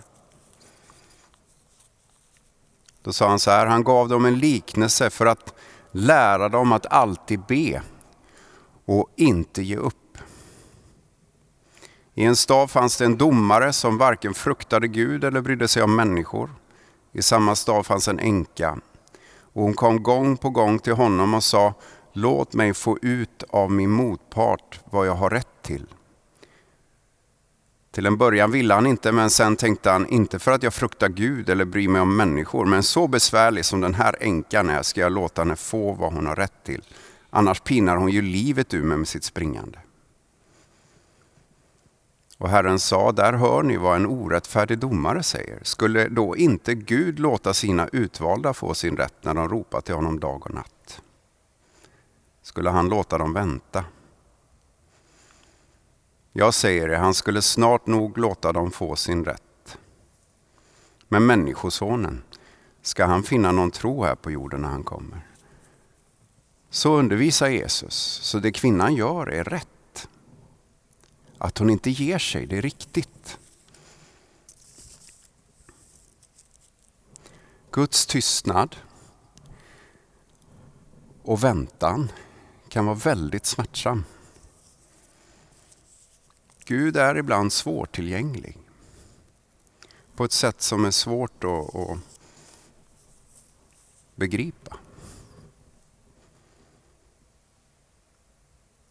Då 3.03 3.13
sa 3.13 3.29
han 3.29 3.39
så 3.39 3.51
här, 3.51 3.67
han 3.67 3.85
gav 3.85 4.09
dem 4.09 4.25
en 4.25 4.39
liknelse 4.39 5.11
för 5.11 5.27
att 5.27 5.55
lära 5.93 6.49
dem 6.49 6.73
att 6.73 6.87
alltid 6.87 7.41
be 7.41 7.83
och 8.85 9.11
inte 9.17 9.63
ge 9.63 9.77
upp. 9.77 10.19
I 12.15 12.25
en 12.25 12.37
stad 12.37 12.71
fanns 12.71 12.97
det 12.97 13.05
en 13.05 13.17
domare 13.17 13.73
som 13.73 13.99
varken 13.99 14.35
fruktade 14.35 14.89
Gud 14.89 15.25
eller 15.25 15.41
brydde 15.41 15.69
sig 15.69 15.83
om 15.83 15.97
människor. 15.97 16.51
I 17.13 17.23
samma 17.23 17.55
stad 17.55 17.87
fanns 17.87 18.09
en 18.09 18.19
änka 18.19 18.79
och 19.53 19.63
hon 19.63 19.75
kom 19.75 20.03
gång 20.03 20.37
på 20.37 20.51
gång 20.51 20.79
till 20.79 20.93
honom 20.93 21.35
och 21.35 21.45
sa 21.45 21.75
Låt 22.13 22.55
mig 22.55 22.75
få 22.75 22.99
ut 23.03 23.45
av 23.51 23.71
min 23.71 23.91
motpart 23.91 24.81
vad 24.85 25.07
jag 25.07 25.15
har 25.15 25.31
rätt 25.31 25.63
till. 25.63 25.87
Till 27.91 28.07
en 28.07 28.17
början 28.17 28.51
ville 28.51 28.75
han 28.75 28.87
inte, 28.87 29.13
men 29.13 29.31
sen 29.31 29.57
tänkte 29.57 29.91
han, 29.91 30.07
inte 30.07 30.39
för 30.39 30.53
att 30.53 30.63
jag 30.63 30.75
fruktar 30.75 31.09
Gud 31.09 31.49
eller 31.49 31.65
bryr 31.65 31.89
mig 31.89 32.01
om 32.01 32.17
människor, 32.17 32.67
men 32.67 32.83
så 32.83 33.09
besvärlig 33.09 33.65
som 33.65 33.81
den 33.81 33.95
här 33.95 34.17
änkan 34.21 34.71
är 34.71 34.83
ska 34.83 35.01
jag 35.01 35.13
låta 35.13 35.43
henne 35.43 35.57
få 35.57 35.93
vad 35.93 36.13
hon 36.13 36.27
har 36.27 36.37
rätt 36.37 36.65
till. 36.65 36.83
Annars 37.31 37.61
pinar 37.61 37.97
hon 37.97 38.11
ju 38.11 38.23
livet 38.23 38.75
ur 38.75 38.83
mig 38.83 38.99
med 38.99 39.09
sitt 39.09 39.25
springande. 39.25 39.79
Och 42.39 42.49
Herren 42.49 42.79
sa, 42.79 43.13
där 43.13 43.33
hör 43.33 43.63
ni 43.63 43.77
vad 43.77 43.97
en 43.97 44.07
orättfärdig 44.07 44.79
domare 44.79 45.23
säger. 45.23 45.59
Skulle 45.63 46.09
då 46.09 46.37
inte 46.37 46.75
Gud 46.75 47.19
låta 47.19 47.55
sina 47.55 47.89
utvalda 47.93 48.55
få 48.55 48.75
sin 48.75 48.97
rätt 48.97 49.15
när 49.21 49.35
de 49.35 49.49
ropar 49.49 49.81
till 49.81 49.95
honom 49.95 50.21
dag 50.21 50.47
och 50.47 50.55
natt? 50.55 50.82
Skulle 52.53 52.71
han 52.71 52.89
låta 52.89 53.19
dem 53.19 53.33
vänta. 53.33 53.85
Jag 56.33 56.55
säger 56.55 56.89
det, 56.89 56.97
han 56.97 57.15
skulle 57.15 57.43
snart 57.43 57.87
nog 57.87 58.19
låta 58.19 58.53
dem 58.53 58.71
få 58.71 58.97
sin 58.97 59.25
rätt. 59.25 59.79
Men 61.09 61.27
Människosonen, 61.27 62.23
ska 62.83 63.05
han 63.05 63.23
finna 63.23 63.53
någon 63.53 63.71
tro 63.71 64.05
här 64.05 64.15
på 64.15 64.31
jorden 64.31 64.63
när 64.63 64.69
han 64.69 64.85
kommer? 64.85 65.27
Så 66.71 66.95
undervisar 66.95 67.49
Jesus, 67.49 67.95
så 68.23 68.39
det 68.39 68.53
kvinnan 68.53 68.95
gör 68.95 69.27
är 69.27 69.45
rätt. 69.45 70.09
Att 71.39 71.59
hon 71.59 71.71
inte 71.71 71.91
ger 71.91 72.19
sig, 72.19 72.47
det 72.47 72.59
är 72.59 72.63
riktigt. 72.63 73.39
Guds 77.71 78.07
tystnad 78.07 78.77
och 81.23 81.45
väntan 81.45 82.09
kan 82.73 82.87
vara 82.87 82.97
väldigt 82.97 83.47
smärtsam. 83.47 84.05
Gud 86.65 86.97
är 86.97 87.17
ibland 87.19 87.53
svårtillgänglig. 87.53 88.59
På 90.17 90.25
ett 90.25 90.33
sätt 90.33 90.63
som 90.63 90.85
är 90.85 90.91
svårt 90.91 91.45
att, 91.45 91.75
att 91.75 91.99
begripa. 94.15 94.77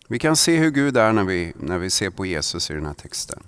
Vi 0.07 0.19
kan 0.19 0.35
se 0.35 0.57
hur 0.57 0.71
Gud 0.71 0.97
är 0.97 1.13
när 1.13 1.23
vi, 1.23 1.53
när 1.55 1.77
vi 1.77 1.89
ser 1.89 2.09
på 2.09 2.25
Jesus 2.25 2.71
i 2.71 2.73
den 2.73 2.85
här 2.85 2.93
texten. 2.93 3.43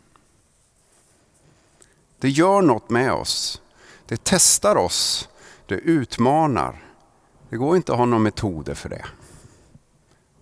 Det 2.20 2.30
gör 2.30 2.62
något 2.62 2.90
med 2.90 3.14
oss. 3.14 3.62
Det 4.06 4.22
testar 4.24 4.76
oss. 4.76 5.30
Det 5.66 5.76
utmanar. 5.76 6.86
Det 7.50 7.58
går 7.58 7.76
inte 7.76 7.92
att 7.92 7.98
ha 7.98 8.06
några 8.06 8.24
metoder 8.24 8.74
för 8.74 8.90
det. 8.90 9.06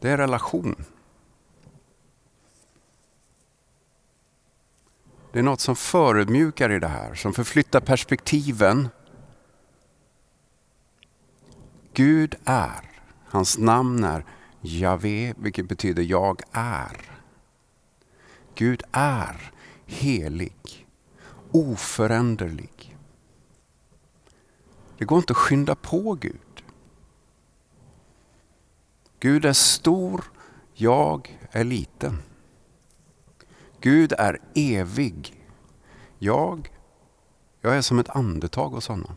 Det 0.01 0.10
är 0.10 0.17
relation. 0.17 0.75
Det 5.31 5.39
är 5.39 5.43
något 5.43 5.60
som 5.60 5.75
förödmjukar 5.75 6.72
i 6.72 6.79
det 6.79 6.88
här, 6.88 7.13
som 7.13 7.34
förflyttar 7.34 7.79
perspektiven. 7.79 8.89
Gud 11.93 12.36
är, 12.46 12.91
hans 13.25 13.58
namn 13.58 14.03
är 14.03 14.25
Javé, 14.62 15.34
vilket 15.38 15.67
betyder 15.67 16.03
jag 16.03 16.41
är. 16.51 17.22
Gud 18.55 18.84
är 18.91 19.51
helig, 19.86 20.88
oföränderlig. 21.51 22.98
Det 24.98 25.05
går 25.05 25.17
inte 25.17 25.34
att 25.34 25.38
skynda 25.38 25.75
på 25.75 26.13
Gud. 26.13 26.50
Gud 29.21 29.45
är 29.45 29.53
stor, 29.53 30.23
jag 30.73 31.39
är 31.51 31.63
liten. 31.63 32.17
Gud 33.79 34.13
är 34.13 34.39
evig. 34.55 35.45
Jag, 36.19 36.71
jag 37.61 37.77
är 37.77 37.81
som 37.81 37.99
ett 37.99 38.09
andetag 38.09 38.69
hos 38.69 38.87
honom. 38.87 39.15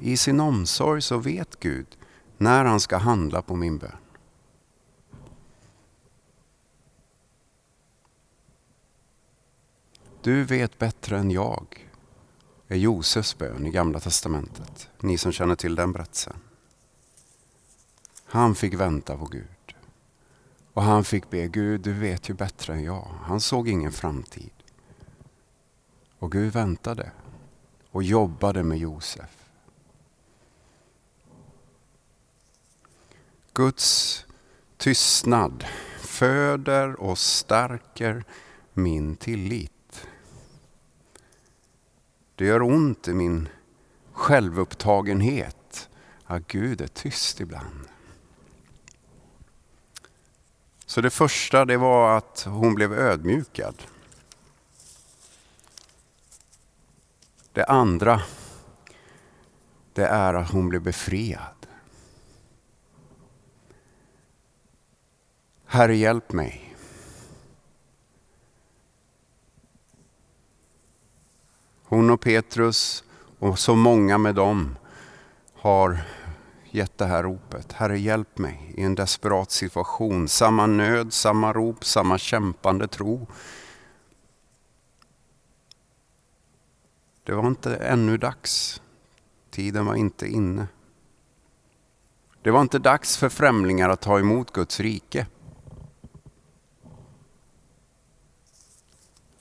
I 0.00 0.16
sin 0.16 0.40
omsorg 0.40 1.02
så 1.02 1.18
vet 1.18 1.60
Gud 1.60 1.98
när 2.38 2.64
han 2.64 2.80
ska 2.80 2.96
handla 2.96 3.42
på 3.42 3.56
min 3.56 3.78
bön. 3.78 3.96
Du 10.22 10.44
vet 10.44 10.78
bättre 10.78 11.18
än 11.18 11.30
jag, 11.30 11.85
är 12.68 12.76
Josefs 12.76 13.38
bön 13.38 13.66
i 13.66 13.70
Gamla 13.70 14.00
Testamentet. 14.00 14.88
Ni 15.00 15.18
som 15.18 15.32
känner 15.32 15.54
till 15.54 15.74
den 15.74 15.92
berättelsen. 15.92 16.36
Han 18.24 18.54
fick 18.54 18.74
vänta 18.74 19.16
på 19.16 19.24
Gud. 19.24 19.74
Och 20.72 20.82
han 20.82 21.04
fick 21.04 21.30
be 21.30 21.48
Gud, 21.48 21.80
du 21.80 21.92
vet 21.92 22.28
ju 22.30 22.34
bättre 22.34 22.74
än 22.74 22.84
jag. 22.84 23.08
Han 23.22 23.40
såg 23.40 23.68
ingen 23.68 23.92
framtid. 23.92 24.50
Och 26.18 26.32
Gud 26.32 26.52
väntade 26.52 27.10
och 27.90 28.02
jobbade 28.02 28.62
med 28.62 28.78
Josef. 28.78 29.30
Guds 33.52 34.24
tystnad 34.76 35.64
föder 35.98 37.00
och 37.00 37.18
stärker 37.18 38.24
min 38.72 39.16
tillit. 39.16 39.75
Det 42.36 42.44
gör 42.44 42.62
ont 42.62 43.08
i 43.08 43.14
min 43.14 43.48
självupptagenhet 44.12 45.88
att 46.24 46.46
Gud 46.46 46.80
är 46.80 46.86
tyst 46.86 47.40
ibland. 47.40 47.88
Så 50.86 51.00
det 51.00 51.10
första 51.10 51.64
det 51.64 51.76
var 51.76 52.16
att 52.16 52.44
hon 52.48 52.74
blev 52.74 52.92
ödmjukad. 52.92 53.82
Det 57.52 57.64
andra 57.64 58.22
det 59.92 60.06
är 60.06 60.34
att 60.34 60.50
hon 60.50 60.68
blev 60.68 60.82
befriad. 60.82 61.66
Herre 65.66 65.96
hjälp 65.96 66.32
mig. 66.32 66.65
Hon 71.88 72.10
och 72.10 72.20
Petrus 72.20 73.04
och 73.38 73.58
så 73.58 73.76
många 73.76 74.18
med 74.18 74.34
dem 74.34 74.76
har 75.54 76.00
gett 76.70 76.98
det 76.98 77.06
här 77.06 77.22
ropet. 77.22 77.72
Herre 77.72 77.98
hjälp 77.98 78.38
mig 78.38 78.72
i 78.76 78.82
en 78.82 78.94
desperat 78.94 79.50
situation. 79.50 80.28
Samma 80.28 80.66
nöd, 80.66 81.12
samma 81.12 81.52
rop, 81.52 81.84
samma 81.84 82.18
kämpande 82.18 82.88
tro. 82.88 83.26
Det 87.24 87.32
var 87.32 87.46
inte 87.46 87.76
ännu 87.76 88.16
dags. 88.16 88.82
Tiden 89.50 89.86
var 89.86 89.94
inte 89.94 90.26
inne. 90.26 90.66
Det 92.42 92.50
var 92.50 92.60
inte 92.60 92.78
dags 92.78 93.16
för 93.16 93.28
främlingar 93.28 93.88
att 93.88 94.00
ta 94.00 94.18
emot 94.18 94.52
Guds 94.52 94.80
rike. 94.80 95.26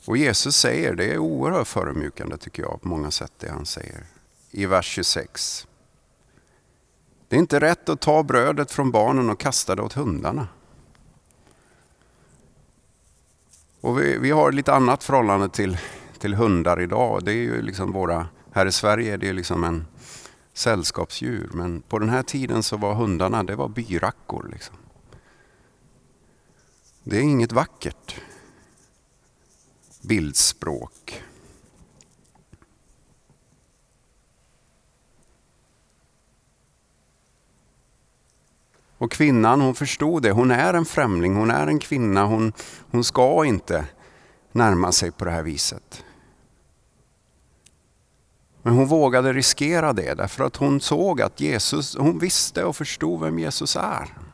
Och 0.05 0.17
Jesus 0.17 0.55
säger, 0.57 0.95
det 0.95 1.13
är 1.13 1.17
oerhört 1.17 1.67
förödmjukande 1.67 2.37
tycker 2.37 2.63
jag 2.63 2.81
på 2.81 2.87
många 2.87 3.11
sätt 3.11 3.31
det 3.37 3.49
han 3.49 3.65
säger 3.65 4.03
i 4.51 4.65
vers 4.65 4.85
26. 4.85 5.67
Det 7.27 7.35
är 7.35 7.39
inte 7.39 7.59
rätt 7.59 7.89
att 7.89 8.01
ta 8.01 8.23
brödet 8.23 8.71
från 8.71 8.91
barnen 8.91 9.29
och 9.29 9.39
kasta 9.39 9.75
det 9.75 9.81
åt 9.81 9.93
hundarna. 9.93 10.47
Och 13.81 13.99
vi, 13.99 14.17
vi 14.17 14.31
har 14.31 14.51
lite 14.51 14.73
annat 14.73 15.03
förhållande 15.03 15.49
till, 15.49 15.77
till 16.19 16.33
hundar 16.33 16.81
idag. 16.81 17.23
Det 17.23 17.31
är 17.31 17.35
ju 17.35 17.61
liksom 17.61 17.91
våra, 17.91 18.27
här 18.51 18.65
i 18.65 18.71
Sverige 18.71 19.13
är 19.13 19.17
det 19.17 19.33
liksom 19.33 19.63
en 19.63 19.85
sällskapsdjur. 20.53 21.49
Men 21.53 21.81
på 21.81 21.99
den 21.99 22.09
här 22.09 22.23
tiden 22.23 22.63
så 22.63 22.77
var 22.77 22.93
hundarna 22.93 23.43
det 23.43 23.55
var 23.55 23.67
byrackor. 23.67 24.49
Liksom. 24.51 24.75
Det 27.03 27.17
är 27.17 27.21
inget 27.21 27.51
vackert 27.51 28.21
bildspråk. 30.07 31.23
Och 38.97 39.11
kvinnan 39.11 39.61
hon 39.61 39.75
förstod 39.75 40.23
det, 40.23 40.31
hon 40.31 40.51
är 40.51 40.73
en 40.73 40.85
främling, 40.85 41.35
hon 41.35 41.51
är 41.51 41.67
en 41.67 41.79
kvinna, 41.79 42.25
hon, 42.25 42.53
hon 42.91 43.03
ska 43.03 43.45
inte 43.45 43.85
närma 44.51 44.91
sig 44.91 45.11
på 45.11 45.25
det 45.25 45.31
här 45.31 45.43
viset. 45.43 46.03
Men 48.61 48.73
hon 48.73 48.87
vågade 48.87 49.33
riskera 49.33 49.93
det 49.93 50.13
därför 50.13 50.43
att 50.43 50.55
hon 50.55 50.81
såg 50.81 51.21
att 51.21 51.39
Jesus, 51.39 51.95
hon 51.95 52.19
visste 52.19 52.63
och 52.63 52.75
förstod 52.75 53.21
vem 53.21 53.39
Jesus 53.39 53.75
är. 53.75 54.24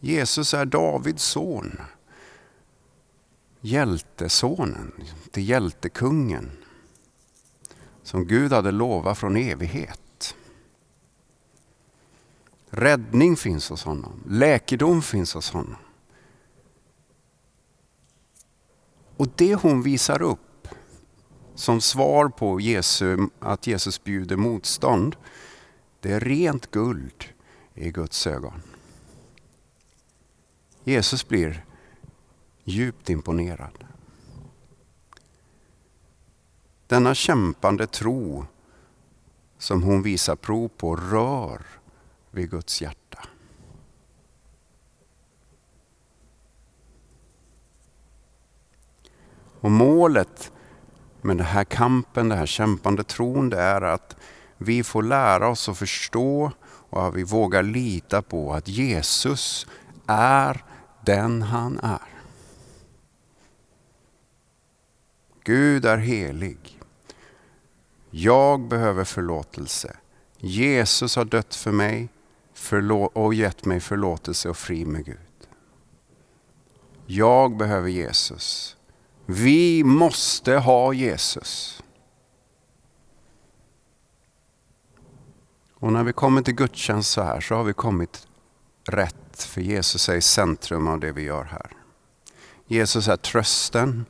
Jesus 0.00 0.54
är 0.54 0.64
Davids 0.64 1.22
son. 1.22 1.80
Hjältesonen, 3.60 4.92
till 5.30 5.48
hjältekungen. 5.48 6.50
Som 8.02 8.26
Gud 8.26 8.52
hade 8.52 8.70
lovat 8.70 9.18
från 9.18 9.36
evighet. 9.36 10.34
Räddning 12.70 13.36
finns 13.36 13.68
hos 13.70 13.84
honom. 13.84 14.22
Läkedom 14.28 15.02
finns 15.02 15.34
hos 15.34 15.50
honom. 15.50 15.76
Och 19.16 19.28
det 19.36 19.54
hon 19.54 19.82
visar 19.82 20.22
upp 20.22 20.68
som 21.54 21.80
svar 21.80 22.28
på 22.28 22.60
Jesu, 22.60 23.28
att 23.38 23.66
Jesus 23.66 24.04
bjuder 24.04 24.36
motstånd, 24.36 25.16
det 26.00 26.12
är 26.12 26.20
rent 26.20 26.70
guld 26.70 27.24
i 27.74 27.90
Guds 27.90 28.26
ögon. 28.26 28.62
Jesus 30.84 31.28
blir 31.28 31.64
djupt 32.64 33.10
imponerad. 33.10 33.84
Denna 36.86 37.14
kämpande 37.14 37.86
tro 37.86 38.46
som 39.58 39.82
hon 39.82 40.02
visar 40.02 40.36
prov 40.36 40.68
på 40.68 40.96
rör 40.96 41.62
vid 42.30 42.50
Guds 42.50 42.82
hjärta. 42.82 43.18
Och 49.60 49.70
målet 49.70 50.52
med 51.20 51.36
den 51.36 51.46
här 51.46 51.64
kampen, 51.64 52.28
den 52.28 52.38
här 52.38 52.46
kämpande 52.46 53.04
tron, 53.04 53.50
det 53.50 53.60
är 53.60 53.80
att 53.80 54.16
vi 54.56 54.84
får 54.84 55.02
lära 55.02 55.48
oss 55.48 55.68
att 55.68 55.78
förstå 55.78 56.52
och 56.62 57.06
att 57.06 57.14
vi 57.14 57.22
vågar 57.22 57.62
lita 57.62 58.22
på 58.22 58.52
att 58.52 58.68
Jesus 58.68 59.66
är 60.10 60.64
den 61.04 61.42
han 61.42 61.80
är. 61.82 62.08
Gud 65.44 65.84
är 65.84 65.98
helig. 65.98 66.80
Jag 68.10 68.68
behöver 68.68 69.04
förlåtelse. 69.04 69.96
Jesus 70.38 71.16
har 71.16 71.24
dött 71.24 71.54
för 71.54 71.72
mig 71.72 72.08
och 73.12 73.34
gett 73.34 73.64
mig 73.64 73.80
förlåtelse 73.80 74.48
och 74.48 74.56
fri 74.56 74.84
med 74.84 75.04
Gud. 75.04 75.16
Jag 77.06 77.56
behöver 77.56 77.88
Jesus. 77.88 78.76
Vi 79.26 79.84
måste 79.84 80.54
ha 80.54 80.92
Jesus. 80.92 81.82
Och 85.74 85.92
när 85.92 86.04
vi 86.04 86.12
kommer 86.12 86.42
till 86.42 86.54
gudstjänst 86.54 87.10
så 87.10 87.22
här 87.22 87.40
så 87.40 87.54
har 87.54 87.64
vi 87.64 87.72
kommit 87.72 88.26
rätt. 88.90 89.42
För 89.42 89.60
Jesus 89.60 90.08
är 90.08 90.14
i 90.14 90.20
centrum 90.20 90.86
av 90.86 91.00
det 91.00 91.12
vi 91.12 91.22
gör 91.22 91.44
här. 91.44 91.70
Jesus 92.66 93.08
är 93.08 93.16
trösten. 93.16 94.04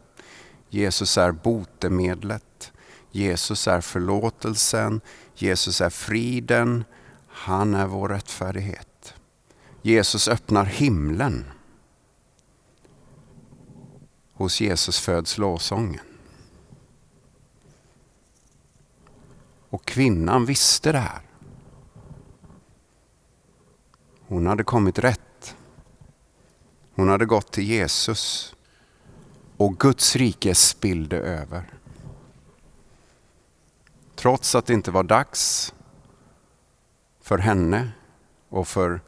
Jesus 0.68 1.18
är 1.18 1.32
botemedlet. 1.32 2.72
Jesus 3.10 3.68
är 3.68 3.80
förlåtelsen. 3.80 5.00
Jesus 5.34 5.80
är 5.80 5.90
friden. 5.90 6.84
Han 7.28 7.74
är 7.74 7.86
vår 7.86 8.08
rättfärdighet. 8.08 9.14
Jesus 9.82 10.28
öppnar 10.28 10.64
himlen. 10.64 11.44
Hos 14.32 14.60
Jesus 14.60 14.98
föds 14.98 15.38
lovsången. 15.38 16.04
Och 19.70 19.84
kvinnan 19.84 20.46
visste 20.46 20.92
det 20.92 20.98
här. 20.98 21.29
Hon 24.30 24.46
hade 24.46 24.64
kommit 24.64 24.98
rätt. 24.98 25.56
Hon 26.94 27.08
hade 27.08 27.26
gått 27.26 27.52
till 27.52 27.64
Jesus 27.64 28.54
och 29.56 29.78
Guds 29.78 30.16
rike 30.16 30.54
spillde 30.54 31.16
över. 31.16 31.70
Trots 34.14 34.54
att 34.54 34.66
det 34.66 34.74
inte 34.74 34.90
var 34.90 35.02
dags 35.02 35.74
för 37.20 37.38
henne 37.38 37.90
och 38.48 38.68
för 38.68 39.00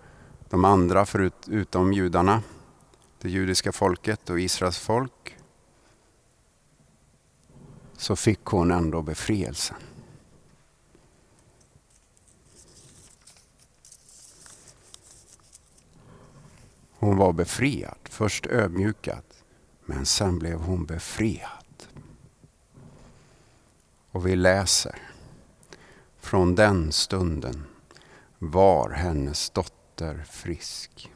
de 0.51 0.65
andra 0.65 1.07
förutom 1.07 1.93
judarna, 1.93 2.43
det 3.19 3.31
judiska 3.31 3.73
folket 3.73 4.31
och 4.31 4.41
Israels 4.41 4.79
folk, 4.79 5.37
så 7.97 8.17
fick 8.17 8.45
hon 8.45 8.71
ändå 8.71 9.03
befrielsen. 9.03 9.77
Hon 17.03 17.17
var 17.17 17.33
befriad, 17.33 17.99
först 18.05 18.47
ödmjukad, 18.47 19.23
men 19.85 20.07
sen 20.07 20.39
blev 20.39 20.59
hon 20.59 20.87
befriad. 20.87 21.87
Och 24.11 24.27
vi 24.27 24.37
läser, 24.37 24.99
från 26.19 26.55
den 26.55 26.93
stunden 26.93 27.65
var 28.39 28.91
hennes 28.91 29.51
dotter 29.51 30.25
frisk. 30.31 31.13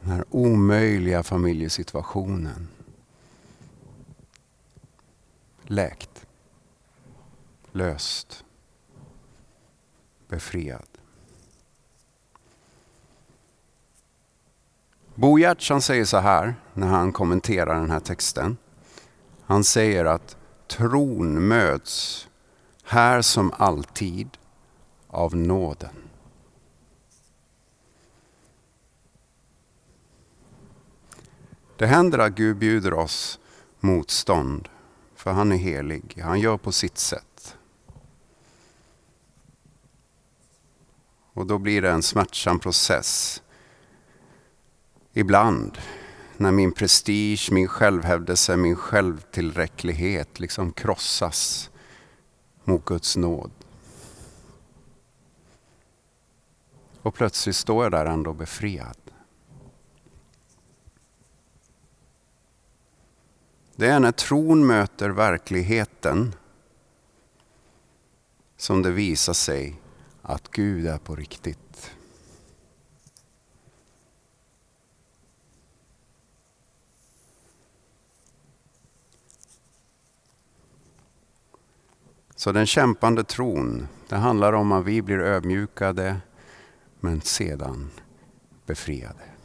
Den 0.00 0.10
här 0.10 0.24
omöjliga 0.30 1.22
familjesituationen 1.22 2.68
läkt, 5.62 6.26
löst, 7.72 8.44
befriad. 10.28 10.97
Bo 15.20 15.38
Giertz 15.38 15.84
säger 15.84 16.04
så 16.04 16.16
här 16.16 16.54
när 16.74 16.86
han 16.86 17.12
kommenterar 17.12 17.74
den 17.74 17.90
här 17.90 18.00
texten. 18.00 18.56
Han 19.46 19.64
säger 19.64 20.04
att 20.04 20.36
tron 20.68 21.48
möts 21.48 22.28
här 22.84 23.22
som 23.22 23.52
alltid 23.56 24.38
av 25.06 25.36
nåden. 25.36 25.96
Det 31.76 31.86
händer 31.86 32.18
att 32.18 32.32
Gud 32.32 32.56
bjuder 32.56 32.92
oss 32.92 33.38
motstånd, 33.80 34.68
för 35.14 35.32
han 35.32 35.52
är 35.52 35.56
helig. 35.56 36.20
Han 36.22 36.40
gör 36.40 36.56
på 36.56 36.72
sitt 36.72 36.98
sätt. 36.98 37.56
Och 41.32 41.46
då 41.46 41.58
blir 41.58 41.82
det 41.82 41.90
en 41.90 42.02
smärtsam 42.02 42.58
process 42.58 43.42
Ibland 45.18 45.78
när 46.36 46.52
min 46.52 46.72
prestige, 46.72 47.48
min 47.52 47.68
självhävdelse, 47.68 48.56
min 48.56 48.76
självtillräcklighet 48.76 50.40
liksom 50.40 50.72
krossas 50.72 51.70
mot 52.64 52.84
Guds 52.84 53.16
nåd. 53.16 53.50
Och 57.02 57.14
plötsligt 57.14 57.56
står 57.56 57.84
jag 57.84 57.92
där 57.92 58.06
ändå 58.06 58.32
befriad. 58.32 58.96
Det 63.76 63.86
är 63.86 64.00
när 64.00 64.12
tron 64.12 64.66
möter 64.66 65.10
verkligheten 65.10 66.34
som 68.56 68.82
det 68.82 68.90
visar 68.90 69.32
sig 69.32 69.80
att 70.22 70.50
Gud 70.50 70.86
är 70.86 70.98
på 70.98 71.16
riktigt. 71.16 71.97
Så 82.38 82.52
den 82.52 82.66
kämpande 82.66 83.24
tron, 83.24 83.88
det 84.08 84.16
handlar 84.16 84.52
om 84.52 84.72
att 84.72 84.84
vi 84.84 85.02
blir 85.02 85.18
ödmjukade 85.18 86.16
men 87.00 87.20
sedan 87.20 87.90
befriade. 88.66 89.37